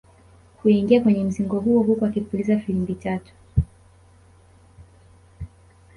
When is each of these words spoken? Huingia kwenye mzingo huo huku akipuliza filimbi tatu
Huingia 0.63 1.01
kwenye 1.01 1.23
mzingo 1.23 1.59
huo 1.59 1.81
huku 1.83 2.05
akipuliza 2.05 2.59
filimbi 2.59 2.95
tatu 2.95 3.33